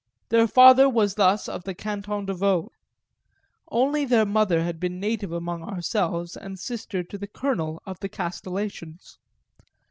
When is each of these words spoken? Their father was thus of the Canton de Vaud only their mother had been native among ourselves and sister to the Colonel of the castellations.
Their 0.29 0.47
father 0.47 0.89
was 0.89 1.13
thus 1.13 1.47
of 1.47 1.63
the 1.63 1.75
Canton 1.75 2.25
de 2.25 2.33
Vaud 2.33 2.71
only 3.69 4.03
their 4.03 4.25
mother 4.25 4.63
had 4.63 4.79
been 4.79 4.99
native 4.99 5.31
among 5.31 5.61
ourselves 5.61 6.35
and 6.35 6.57
sister 6.59 7.03
to 7.03 7.17
the 7.19 7.27
Colonel 7.27 7.83
of 7.85 7.99
the 7.99 8.09
castellations. 8.09 9.19